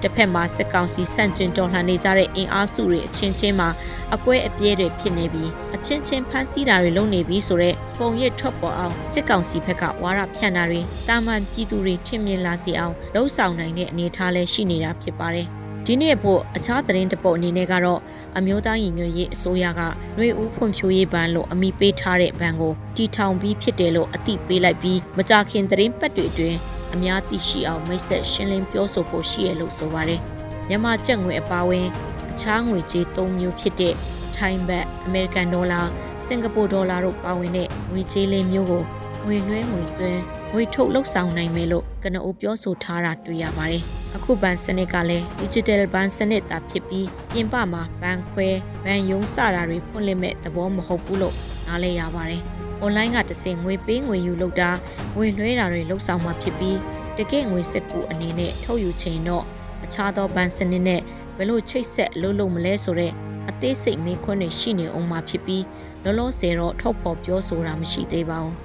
[0.03, 3.69] တစ်ဖက်မှာစစ်ကောင်စီစန့်ကျင်တော်လှန်နေကြတဲ့အင်အားစုတွေအချင်းချင်းမှာ
[4.15, 15.47] အကွဲအပြဲတွေဖြစ်နေပြီးအချင်းချင်းဖမ်းဆီးတာတွေလုပ်နေပြီးဆိုတော့ပုံရိပ်ထွက်ပေါ်အောင်စစ်ကောင်စီဘက်ကဝါရဖြန့်တာတွေတာမန်ပြည်သူတွေထင်မြင်လာစေအောင်လှုံ့ဆော်နိုင်တဲ့အနေအထားလည်းရှိနေတာဖြစ်ပါတယ်။
[15.87, 18.01] ဒီနေ့ဖို့အခြားသတင်းတပုတ်အနေနဲ့ကတော့
[18.37, 26.57] အမျိုးသားရင်ညွှန်ရေးအစိုးရကຫນွေဦးဖွံ့ဖြိုးရေးဘဏ်လို့အမိပေးထားတဲ့ဘဏ်ကိုတီထောင်ပြီးဖြစ်တယ်လို့အသိပေးလိုက်ပြီးမကြခင်သတင်းပတ်တွေအတွင်း
[26.93, 30.19] အများသိရှိအောင်မိတ်ဆက်ရှင်းလင်းပြောဆိုဖို့ရှိရလို့ဆိုပါတယ်။
[30.67, 31.87] မြန်မာကျပ်ငွေအပါအဝင်
[32.31, 33.93] အခြားငွေကြေး၃မျိုးဖြစ်တဲ့
[34.35, 35.81] ထိုင်းဘတ်အမေရိကန်ဒေါ်လာ
[36.27, 38.83] စင်ကာပူဒေါ်လာတို့ပါဝင်တဲ့ငွေကြေးလေးမျိုးကို
[39.25, 40.21] ငွေလွှဲငွေသွင်း
[40.53, 43.83] ငွေထုတ်လှုပ်ဆောင်နိုင်မယ်လို့ကနအိုပြောဆိုထားတာတွေ့ရပါတယ်။
[44.15, 48.47] အခုဘဏ်စနစ်ကလည်း digital ဘဏ်စနစ်သာဖြစ်ပြီးပြင်ပမှာဘဏ်ခွဲ
[48.85, 51.35] ဘဏ်ယုံစတာတွေဖွင့်လှစ်မဲ့သဘောမဟုတ်ဘူးလို့
[51.67, 52.43] နားလည်ရပါတယ်။
[52.83, 54.71] online ကတစင်ငွေပေးငွေယူလုပ်တာ
[55.15, 56.77] ငွေလွှဲတာတွေလုပ်ဆောင်မှာဖြစ်ပြီး
[57.17, 59.43] တကယ့်ငွေစက်ကူအနေနဲ့ထုတ်ယူချိန်တော့
[59.83, 61.01] အခြားသောဘဏ်စနစ်နဲ့
[61.37, 63.13] ဘယ်လိုချိတ်ဆက်လုပ်လို့မလဲဆိုတော့
[63.49, 65.63] အသေးစိတ်မေးခွန်းတွေရှိနေအောင်မှာဖြစ်ပြီး
[66.03, 68.55] လောလောဆယ်တော့ထုတ်ဖော်ပြောဆိုတာမရှိသေးပါဘူး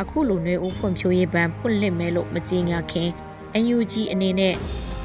[0.00, 3.08] အခုလိုနှွေဦးဖွံ့ဖြိုးရေးဘဏ်ဖွင့်လှစ်မဲလို့မကြေညာခင်
[3.62, 4.54] NUG အနေနဲ့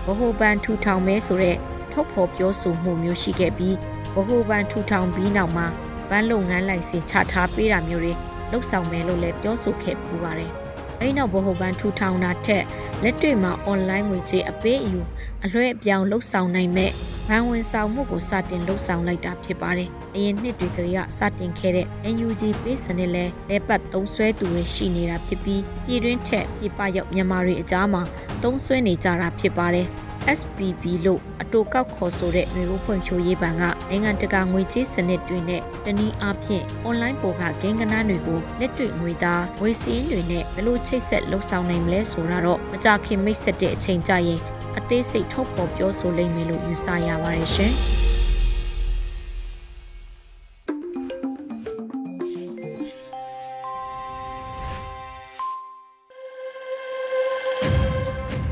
[0.06, 1.58] ဗဟိုဘဏ်ထူထောင်မဲဆိုတဲ့
[1.92, 3.76] ထုတ်ဖော်ပြောဆိုမှုမျိုးရှိခဲ့ပြီး
[4.16, 5.68] ဗဟိုဘဏ်ထူထောင်ပြီးနောက်မှာ
[6.10, 8.14] ဘဏ်လုပ်ငန်းလိုင်စင်ချထားပေးတာမျိုးတွေ
[8.52, 10.52] လှုပ်ဆောင်မယ်လို့လည်းပြောဆိုခဲ့ပူပါတယ်။
[11.00, 12.64] အဲဒီနောက်ဗဟိုဘဏ်ထူထောင်တာထက်
[13.04, 15.02] လက်တွေ့မှာ online ငွေကြေးအပေးအယူ
[15.44, 16.92] အလွှဲအပြောင်းလှုပ်ဆောင်နိုင်မဲ့
[17.30, 28.02] ဘဏ်ဝင်ဆောင်မှုကိုစတင်လှုပ်ဆောင်လိုက်တာဖြစ်ပါတယ်။အရင်နှစ်တွေကလေးကစတင်ခဲ့တဲ့ NUG ပေးစနစ်လဲလဲပတ်သုံးဆွဲသူတွေရှိနေတာဖြစ်ပြီးပြည်တွင်းထက်ပြည်ပရောက်မြန်မာတွေအကြားမှာ
[28.44, 29.88] သုံးဆွဲနေကြတာဖြစ်ပါတယ်။
[30.38, 44.40] SPB လို့အတူကောက်ခေါ်ဆိုတဲ့မျိုးဖွံ့ဖြိုးရေးဘဏ်ကနိုင်ငံတကာငွေကြေးစနစ်တွေနဲ့တနည်းအားဖြင့် online ပေါ်ကဂိမ်းကနန်းတွေကိုလက်တွေ့ငွေသားငွေစည်းတွေနဲ့ဘယ်လိုချိတ်ဆက်လှုပ်ဆောင်နိုင်မလဲဆိုတာတော့မကြခင်မိတ်ဆက်တဲ့အချိန်ကြရင်
[44.78, 47.76] အသေးစိတ်ထုတ်ပေါ်ပြောဆိုလိမ့်မယ်လို့ယူဆရပါတယ်ရှင်။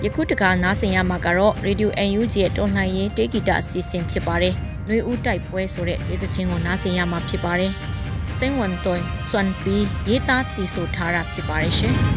[0.07, 4.53] ယခုတကနားဆင်ရမှာကတော့ Radio UNG ရဲ့တော်လှန်ရေးတေဂီတာအစီအစဉ်ဖြစ်ပါတယ်။
[4.87, 7.71] နှွေဦးတိုက်ပွဲဆိုတဲ့ဒေသချင်းကိုနားဆင်ရမှာဖြစ်ပါတယ်။
[8.37, 9.75] စိန်ဝန်တွင်စွန်ပီ
[10.07, 12.16] ရေးသားတည်ဆိုထားတာဖြစ်ပါတယ်ရှင်။ခြင်း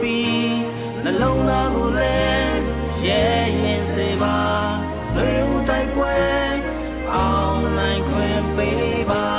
[0.00, 0.52] ပြီး
[1.04, 2.58] နှလုံးသားကိုလည်း
[3.06, 3.22] ရဲ
[3.62, 4.38] ရင်စေပါ
[5.16, 5.30] လူ
[5.68, 6.16] တိုက်ပွဲ
[7.12, 9.32] အောင်နိုင်ခွင့်ပေးပါ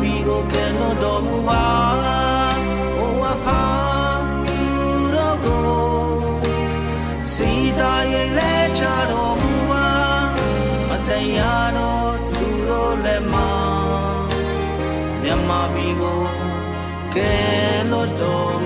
[0.00, 1.63] ပြီကိုကဲလို့တော်မူပါ
[17.16, 17.32] ကဲ
[17.90, 18.63] လို့တော်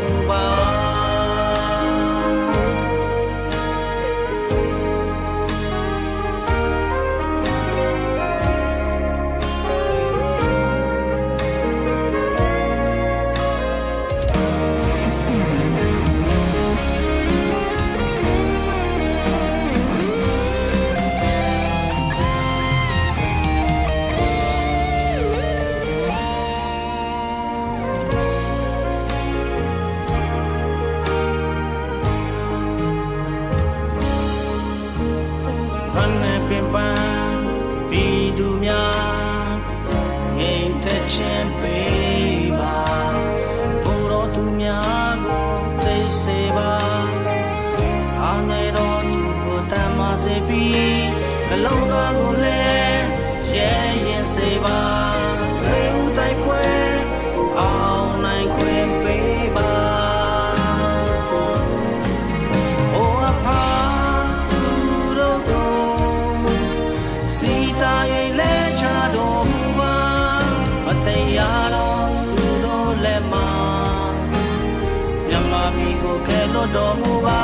[76.75, 77.43] တော်မူပါ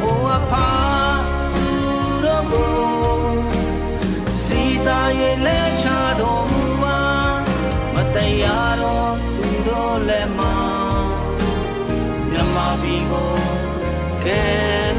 [0.00, 0.70] ဟိုအဖာ
[1.54, 1.66] သူ
[2.24, 2.70] တော်ကို
[4.42, 5.86] စီတာရဲ့လက်ချ
[6.20, 7.00] တော်မူပါ
[7.94, 10.54] မတရားတော်သူတော်လက်မှာ
[12.30, 13.32] မြမဘီကို
[14.24, 14.42] ကဲ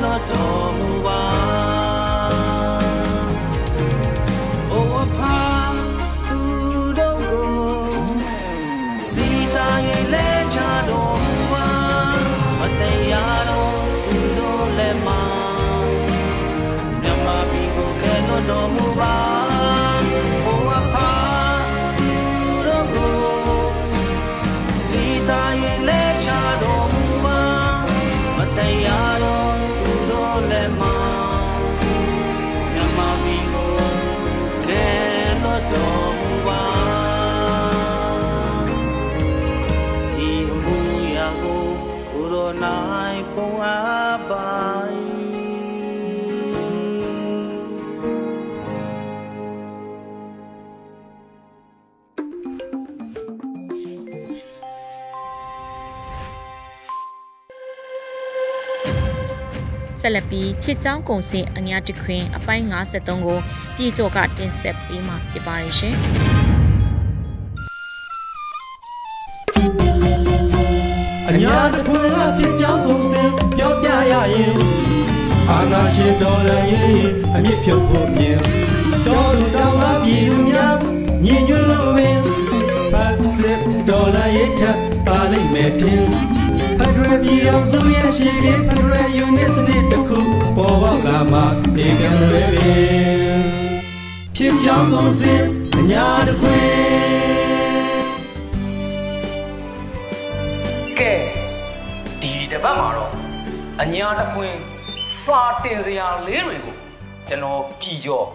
[0.02, 0.91] လို့တော်မူ
[60.02, 63.40] ဆက်လက်ပြီးဖြစ်ကြောင်းကုံစင်အညာတခွင်အပိုင်း53ကို
[63.78, 65.96] ပြည်ကျော်ကတင်ဆက်ပေးမှာဖြစ်ပါတယ်ရှင်
[71.30, 74.56] အညာတခွင်အဖြစ်ကြောင်းကုံစင်ပြောပြရရင်
[75.50, 78.40] အာနာရှင်တော်လည်းအမြင့်ဖြုတ်ဖို့မြင်
[79.06, 80.76] တော်လူတော်မှာပြည်သူများ
[81.26, 82.20] ညီညွတ်လို့ပင်
[82.92, 86.06] ဖတ်စစ်တော်လည်းထပ်ပါလိမ့်မယ်တင်
[86.82, 90.20] ဖက်ဒရယ်ပြည်အောင်စုရဲ့ရှိလေးဖက်ဒရယ်ယူနစ်စနစ်တစ်ခု
[90.56, 91.40] ပေါ်ပေါက်လာမှ
[91.76, 93.42] ဒီကံလွယ်ပင်
[94.36, 95.44] ဖြစ်ချောင်းကုန်စင်
[95.78, 96.70] အညာတစ်ခွင်
[101.00, 101.14] ကဲ
[102.22, 103.12] ဒီတပတ်မှာတော့
[103.82, 104.54] အညာတစ်ခွင်
[105.22, 106.76] စာတင်စရာလေးတွေကို
[107.28, 108.26] ကျွန်တော်ပြည်ကျော်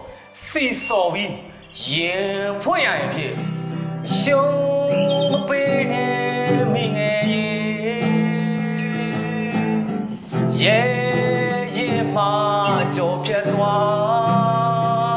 [0.45, 1.33] စီစော်ပြီး
[1.89, 3.33] ရင်ဖွင့်ရရင်ဖြစ်
[4.15, 6.16] ရှုံးမပေးနဲ့
[10.61, 10.81] ရေရဲ
[11.75, 12.31] ရင်မှာ
[12.95, 15.07] ကြောပြတ်သွား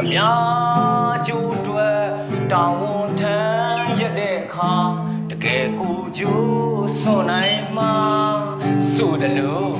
[0.00, 1.90] အများကျိုးတွေ
[2.52, 4.72] တောင်းဝန်ထမ်းရတဲ့အခါ
[5.30, 7.94] တကယ်ကိုကျိုးစွန်နိုင်မှာ
[8.94, 9.72] ဆိုတယ်လို့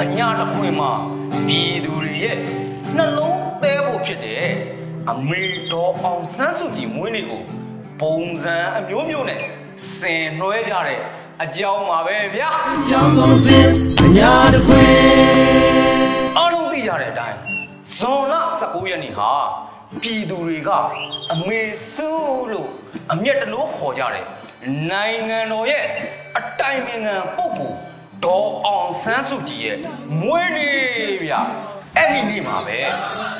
[0.00, 0.92] အညာတစ်ခွင်မှာ
[1.46, 2.38] ပြည်သူတွေရဲ့
[2.96, 4.46] နှလုံးသဲဖို့ဖြစ်တယ်
[5.10, 7.42] အမေတော်အောင်ဆန်းစုကြည်မွေးနေ့ကို
[8.00, 9.42] ပုံစံအမျိုးမျိုးနဲ့
[9.96, 11.00] ဆင်နွှဲကြတဲ့
[11.44, 13.58] အကြောင်းပါပဲဗျာအကြောင်းပုံစံ
[14.04, 14.90] အညာတစ်ခွင်
[16.38, 17.38] အားလုံးသိကြတဲ့အတိုင်း
[17.98, 19.32] ဇွန်လ19ရက်နေ့ဟာ
[20.02, 20.70] ပြည်သူတွေက
[21.32, 21.62] အမေ
[21.94, 22.10] စု
[22.50, 22.68] လို့
[23.12, 24.26] အမျက်တလို့ခေါ်ကြတယ်
[24.90, 25.84] နိုင်ငံတော်ရဲ့
[26.38, 27.76] အတိုင်ပင်ခံပုဂ္ဂိုလ်
[28.24, 29.78] ဒေါ်အောင်ဆန်းစုကြည်ရဲ့
[30.20, 30.76] မွေးနေ့
[31.22, 31.34] ဗျ
[31.96, 32.78] အဲ့ဒီနေ့မှာပဲ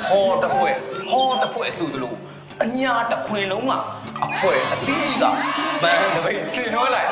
[0.07, 0.75] ဟောတစ်ဖွဲ့
[1.09, 2.15] ဟောတစ်ဖွဲ့ဆိုသလို
[2.63, 3.77] အညာတစ်ခွင်လုံးမှာ
[4.25, 5.25] အဖွဲအသီးသီးက
[5.83, 7.11] ဗန်တပိတ်ဆင်နွှဲလိုက်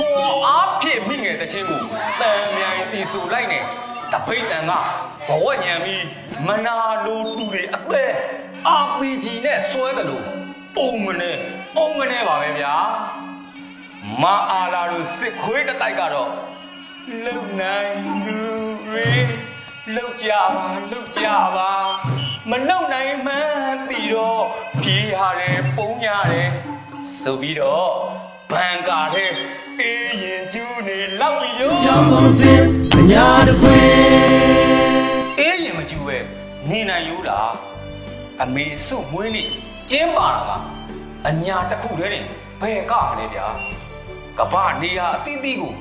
[0.00, 1.82] ခေါ်အားဖြင့်မိငယ်တချင်းကို
[2.20, 3.60] တန်မြိုင်တီဆိုလိုက်နေ
[4.12, 4.72] တပိတ်တန်က
[5.28, 6.04] ဘဝညံပြီး
[6.46, 8.12] မနာလိုတူတွေအသက်
[8.82, 10.24] RPG နဲ့ဆွဲတယ်လို့
[10.78, 11.36] အုံမနဲ့
[11.78, 12.74] အုံမနဲ့ပါပဲဗျာ
[14.22, 16.30] မအားလာလို့စစ်ခွေးတစ်တိုက်ကတော့
[17.24, 17.92] လုံနိုင်
[18.24, 18.38] လူ
[18.86, 19.08] တွေ
[19.96, 21.72] လုံကြပါလုံကြပါ
[22.50, 24.44] မလုံနိုင်မှန်းတီတော့
[24.82, 26.48] ပြေးရတယ်ပုံညာတယ်
[27.20, 27.92] ဆိုပြီးတော့
[28.50, 29.32] ဘန်ကာတဲ့
[29.80, 32.62] အေးရင်ကျူးနေလောက်ပြီးရောကြောင်းပုံစင်
[32.96, 33.78] အညာတခွေ
[35.38, 36.16] အေးရင်မကျူးပဲ
[36.68, 37.52] နေနိုင်ယူလား
[38.42, 39.48] အမေစုမွေးနေ့
[39.90, 40.62] ကျင်းပါတာက
[41.28, 42.24] အညာတစ်ခုတည်းနဲ့
[42.60, 43.46] ဘယ်ကမလဲဗျာ
[44.38, 45.74] ကဘာနေရအသီးသီးကို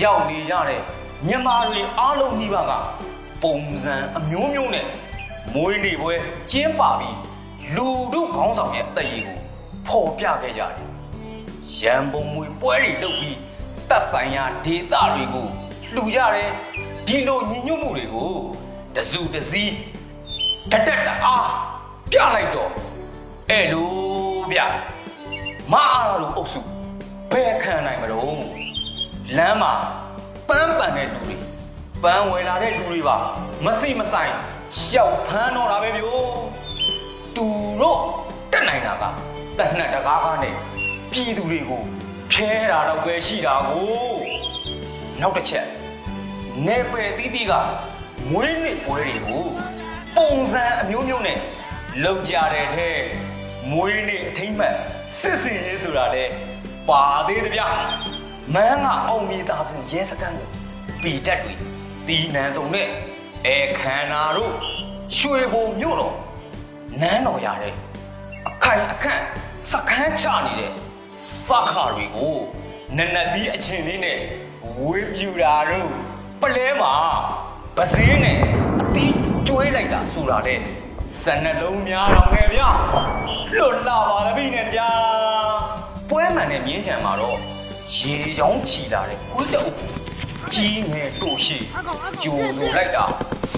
[0.00, 0.80] ရောက်နေရတဲ့
[1.26, 2.72] မြန်မာတွေအားလုံးနှိပါက
[3.42, 4.86] ပုံစံအမျိုးမျိုးနဲ့
[5.54, 6.14] မွေးနေ့ပွဲ
[6.50, 7.16] ကျင်းပါပြီး
[7.74, 9.38] လူတို့ခေါင်းဆောင်ရဲ့အတရေကို
[9.86, 10.93] ဖော်ပြခဲ့ကြတယ်
[11.78, 13.38] ရန်ပုံမွေပွဲတွေလုပ်ပြီး
[13.90, 15.46] တပ်ဆိုင်ရာဒေသတွေကို
[15.94, 16.50] လှူကြတယ်
[17.06, 18.32] ဒီလိုညီညွတ်မှုတွေကို
[18.96, 19.74] တစုတစည်း
[20.70, 21.48] တတက်တအား
[22.10, 22.70] ပြလိုက်တော့
[23.50, 23.90] အဲ့လို
[24.52, 24.60] ဗျ
[25.72, 26.60] မအားလို့အုပ်စု
[27.32, 28.40] ဘယ်ခံနိုင်မလို့
[29.36, 29.72] လမ်းမှာ
[30.48, 31.36] ပန်းပန်တဲ့လူတွေ
[32.02, 33.16] ပန်းဝင်လာတဲ့လူတွေပါ
[33.64, 34.32] မစိမဆိုင်
[34.82, 36.24] ရှောက်ဖမ်းတော့တာပဲဗျို့
[37.36, 37.46] သူ
[37.80, 38.00] တို့
[38.52, 39.04] တက်နိုင်တာက
[39.58, 40.54] တနတ်တကားကားနဲ့
[41.14, 41.82] ပြည်သူတွေကို
[42.32, 44.14] ဖျဲတာတော့ပဲရှိတာကို
[45.20, 45.66] နောက်တစ်ချက်
[46.66, 47.52] နေပယ်သီးသီးက
[48.30, 49.44] မွေးနေ့ပွဲတွေကို
[50.16, 51.38] ပုံစံအမျိုးမျိုးနဲ့
[52.04, 52.98] လုံကြတဲ့တဲ့
[53.72, 54.76] မွေးနေ့အထိမ့်မှတ်
[55.18, 56.24] စစ်စင်ရေးဆိုတာလေ
[56.88, 57.62] ပါသေးတယ်ဗျ
[58.54, 60.48] မန်းကအောင်မြေသားစင်ရဲစကန်းကို
[61.02, 61.54] ပီတက်တွေ
[62.06, 62.88] တီနန်းစုံနဲ့
[63.46, 64.54] အဲခန္ဓာတို့
[65.16, 66.14] ရွှေဘုံမြို့တော်
[67.00, 67.74] နန်းတော်ရတဲ့
[68.48, 69.22] အခိုင်အခန့်
[69.70, 70.72] စကန်းချနေတဲ့
[71.16, 72.38] စခါတွေကို
[72.96, 74.18] နနတ်သီးအချင်းလေးနဲ့
[74.78, 75.90] ဝေးပြူတာတို့
[76.42, 76.94] ပလဲမှာ
[77.76, 78.38] ပစင်းနဲ့
[78.80, 80.56] အတီးကျွေးလိုက်တာဆိုတာလေ
[81.22, 82.62] စနလုံးများတော့ငယ်ဗျ
[83.58, 84.90] လွတ်လာပါသပိနဲ့ဗျာ
[86.10, 87.36] ပွဲမှန်တဲ့မြင်းချံမှာတော့
[87.96, 89.74] ရေရောင်းချီလာတဲ့ခွေးတအုပ်
[90.54, 91.58] ကြီးငယ်တို့ရှိ
[92.22, 93.04] ကြိုဆိုလိုက်တာ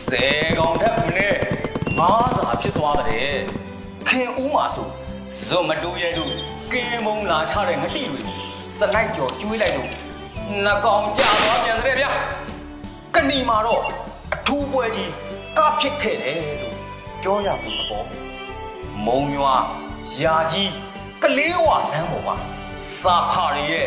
[0.06, 1.36] ဆယ်ကောင်ထက်မနဲ့
[1.98, 3.30] ငါးစာဖြစ်သွားတဲ့
[4.08, 4.88] ခင်ဦးမှာဆို
[5.48, 6.32] ဇွတ်မတိုးရဲတို့
[6.72, 8.20] ကင်းမုံလာချတဲ့ငတိတွေ
[8.76, 9.90] စလိုက်ကြော်ကျွေးလိုက်လို့
[10.64, 12.04] နှကောင်ကြသွားပြန်တဲ့ဗျ
[13.14, 13.82] ကဏီမှာတော့
[14.34, 15.12] အထူးပွဲကြီး
[15.58, 16.74] ကဖြစ်ခဲ့တယ်လို့
[17.22, 18.06] ပြောရမှာပေါ့
[19.06, 19.54] မုံရွာ
[20.20, 20.72] ယာကြီး
[21.22, 22.36] ကလေးဝလမ်းပေါ်မှာ
[23.00, 23.86] စာခါရရဲ့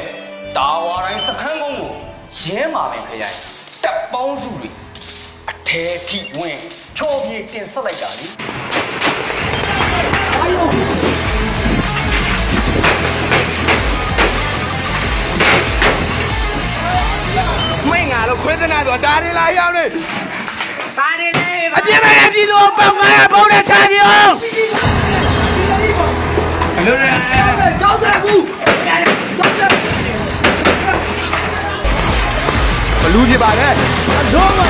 [0.57, 1.93] တာဝါတိုင်းစခန်းကုန်းကို
[2.41, 3.37] ရဲမှာပဲခရိုင်
[3.83, 4.69] တပ်ပေါင်းစုတွေ
[5.49, 6.57] အထဲထိဝင်
[6.97, 8.27] ဖြောပြေတင်ဆက်လိုက်တာလေ
[10.39, 10.88] အာယု
[18.09, 19.85] င်းငါလို့ခွေးသနာတော့ဒါတွေလာရောက်နေ
[20.97, 24.33] ဘာတွေလဲအပြစ်မဲ့တဲ့ပြည်သူကိုပေါက်ကားရဘုံနဲ့ချကြည့်အောင်
[26.75, 27.09] ဘလို့လဲ
[27.81, 28.41] ကြောက်စရာဘူး
[33.03, 33.67] ဘလူးဖြစ်ပါလေ
[34.33, 34.61] လုံးမ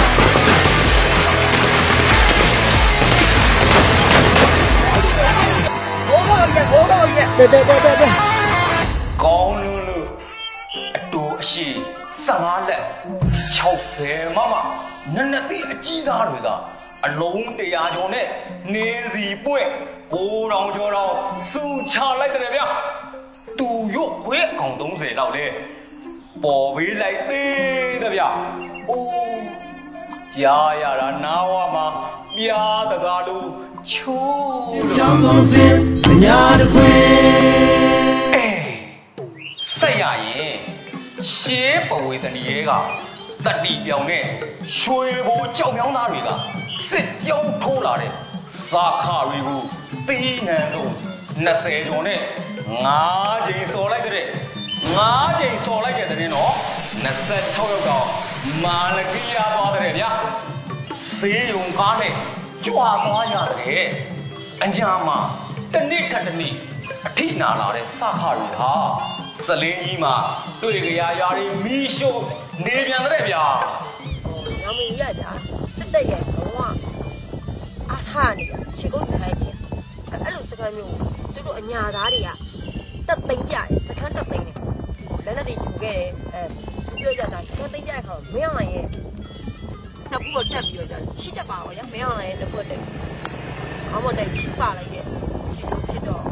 [9.23, 10.05] ကောင်းလို့လို့
[10.97, 11.67] အတူအရှိ
[12.25, 12.83] 15လက်
[13.59, 14.53] 60မမ
[15.15, 16.49] နက်နက်သေးအကြီးစားတွေက
[17.05, 18.27] အလုံး100ကျော်နဲ့
[18.73, 19.69] နေစီပွင့်
[20.13, 21.13] 9000ကျော်တော့
[21.49, 22.65] စူချလိုက်တယ်ဗျာ
[23.59, 25.45] တူရုပ်ခွေးအကောင်30လောက်လေ
[26.43, 28.29] ပေါ်ပေးလိုက်သေးတယ်ဗျာ
[28.89, 29.43] အိုး
[30.35, 31.85] ကြားရတာနားဝမှာ
[32.35, 33.47] ပြားတကားလို့
[33.91, 35.75] ချိုးလို့ကြောင်းကောင်းစင်
[36.07, 36.91] အညာတခွေ
[38.35, 38.63] အေး
[39.77, 40.57] ဆက်ရရင်
[41.33, 42.71] ရှေးပဝေသနီရဲက
[43.45, 44.23] တတိပြောင်နဲ့
[44.77, 46.29] ရွှေဘိုကြောက်မြောင်းသားတွေက
[46.89, 48.11] စစ်ကြောင်းထိုးလာတဲ့
[48.67, 49.61] စာခတွေကို
[50.07, 50.89] တီးနှံဆုံး
[51.45, 52.19] 20ကျော်နဲ့
[52.83, 54.27] 9ချိန်စော်လိုက်တဲ့
[54.77, 56.53] 9ချိန်စော်လိုက်တဲ့တဲ့နော်
[57.05, 58.07] 26ရောက်တော့
[58.63, 60.11] မာလကီယာသွားတဲ့ဗျာ
[61.13, 62.13] ဆေးရုံကားနဲ့
[62.65, 63.87] ကြွာသွားရတယ်
[64.63, 65.17] အညာမှာ
[65.73, 66.53] တစ်နေ့ထက်တစ်နေ့
[67.07, 68.73] အထိနာလာတဲ့စခတွေဟာ
[69.43, 70.15] စလင်းကြီးမှာ
[70.61, 72.21] တွေ့ကြရရာတွေမီးရှို့
[72.65, 73.45] နေပြန်တဲ့ဗျာ
[74.61, 75.23] ညောင်မင်းရကြ
[75.77, 76.59] စစ်တက်ရဲ့ဘဝ
[77.89, 79.49] အားထားနေတာခြေကုပ်ထိုင်းနေ
[80.11, 80.95] အဲ့လိုစကမ်းမျိုး
[81.33, 82.29] သူတို့အညာသားတွေက
[83.07, 84.57] တက်သိမ့်ပြတယ်စကမ်းတက်သိမ့်တယ်
[85.25, 86.41] လက်လက်တွေယူခဲ့တယ်အဲ
[87.01, 92.81] ပြောကြတာစကမ်းသိမ့်ပြတဲ့ခါမင်းအောင်ရဲ့နှစ်ခုကိုတက်ပြီးတော့ချီတက်ပါတော့ရမင်းအောင်ရဲ့တစ်ခုတက်
[93.93, 95.05] အမတက်ချီပါလိုက်ရဲ့
[95.55, 96.23] ဖြစ်တော့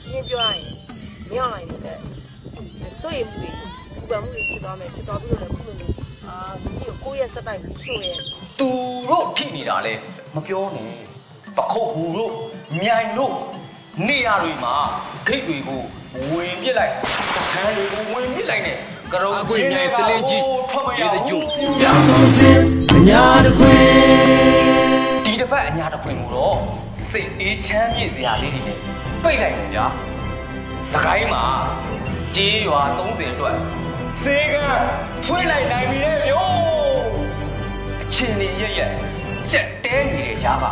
[0.00, 0.74] ရှင်းပြောရရင်
[1.30, 1.98] မင်းအောင်ရဲ့တဲ့
[3.00, 3.73] စိုးရိမ်မှုတွေပူ
[4.10, 5.94] ပန်မှုတွေဖြစ်သွားမယ်ဖြစ်သွားပြီးတော့လည်းခုလိုမျိုး
[6.28, 8.16] အာဒီကိုကိုယ့်ရဲ့စက်တိုက်ပြီးရှို့ရဲ့
[8.58, 8.68] သူ
[9.10, 9.94] တို့ထိနေတာလဲ
[10.34, 10.92] မပြောနဲ့
[11.56, 12.32] ပခုတ်ဘူးတို့
[12.80, 13.34] မြိုင်တို့
[14.08, 14.74] နေရာတွေမှာ
[15.26, 15.82] ဂိတ်တွေကို
[16.30, 16.92] ဝင်ပစ်လိုက်
[17.32, 18.76] စခန်းတွေကိုဝင်ပစ်လိုက်နဲ့
[19.12, 21.24] ကရုံချင်းမြိုင်စလင်းကြီးထွက်မရဘူး
[21.80, 22.58] ကြောင်းကောင်းစင်
[22.94, 23.74] အညာတခွေ
[25.24, 26.56] ဒီတစ်ပတ်အညာတစ်ခွင်ကိုတော့
[27.10, 28.78] စိတ်အေးချမ်းမြေ့စရာလေးတွေနဲ့
[29.22, 29.86] ပိတ်လိုက်တယ်ဗျာ
[30.92, 31.44] စကိုင်းမှာ
[32.34, 33.56] ကြေးရွာ30အတွက်
[34.20, 34.68] စေကံ
[35.24, 36.54] ဖွင့်လိုက်နိုင်ပြီလေဗျို့
[38.02, 38.92] အချင်းလေးရက်ရက်
[39.50, 40.64] ကြက်တဲနေတဲ့ကြားက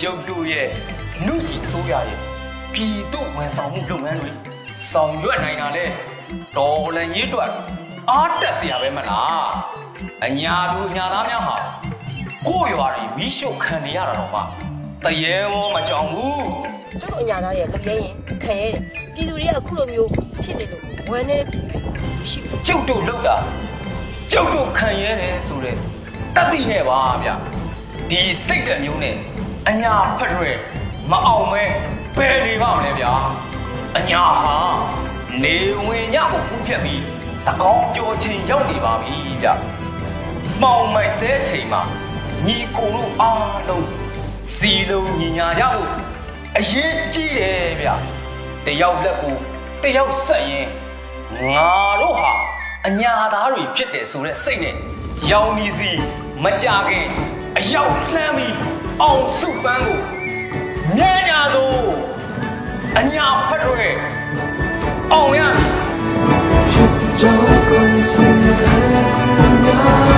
[0.00, 0.68] ကျုပ်တို့ရဲ့
[1.24, 2.18] နှုတ်ကြီးအစိုးရရဲ့
[2.74, 4.30] ပြည်သူဝန်ဆောင်မှုလုပ်ငန်းတွေ
[4.90, 5.84] ဆောင်ရွက်နိုင်တာလေ
[6.56, 7.50] တော်လည်းရေးအတွက်
[8.10, 9.48] အားတက်စရာပဲမလား
[10.24, 11.56] အညာသူအညာသားများဟာ
[12.46, 14.40] ကိုယ့်ရွာတွေမိရှုပ်ခံနေရတာတော့မှ
[15.04, 16.46] တရေမောမကြောင်ဘူး
[17.00, 18.82] သူတို့အညာသားတွေကကြရင်ခံရဲတယ်
[19.14, 20.10] ပြည်သူတွေကအခုလိုမျိုး
[20.42, 21.56] ဖြစ်နေလို့ဝမ်းနေတဲ့ပြ
[22.20, 23.36] ည်ရှိဘူးကျုပ်တို့လောက်တာ
[24.32, 25.76] ကျုပ်တို့ခံရဲတယ်ဆိုတဲ့
[26.36, 27.28] တတိနဲ့ပါဗျ
[28.10, 29.16] ဒီစိတ်တဲ့မျိုးနဲ့
[29.68, 30.58] အညာဖက်ရွယ်
[31.10, 31.64] မအောင်မဲ
[32.16, 33.12] ဘယ်နေပါမလဲဗျာ
[33.96, 34.56] အညာဟာ
[35.42, 37.02] နေဝင်ညကိုပူးဖြတ်ပြီး
[37.46, 39.48] တကောင်းကြောချင်းရောက်နေပါပြီဗျ
[40.62, 41.82] မောင်မိုက်ဆဲချိန်မှာ
[42.46, 43.86] ညီကိုတို့အားလုံး
[44.56, 45.90] စီလုံးညီညာရဖို့
[46.58, 47.88] အရေးကြီးတယ်ဗျ
[48.66, 49.36] တယောက်လက်ကို
[49.82, 50.66] တယောက်ဆက်ရင်
[51.36, 52.32] ငါတို့ဟာ
[52.86, 54.74] အညာသားတွေဖြစ်တယ်ဆိုတဲ့စိတ်နဲ့
[55.30, 55.92] ရောင်နီစီ
[56.44, 57.08] မကြခင်
[57.58, 58.56] အရောက်လှမ်းပြီး
[59.02, 60.00] အောင်စုပန်းကို
[60.96, 61.88] မြဲညာသို့
[62.98, 63.90] အညာဖတ်တွေ
[65.12, 65.72] အောင်ရမည်
[67.18, 68.34] ကြောင်းကောင်းစင်
[69.40, 70.17] အညာ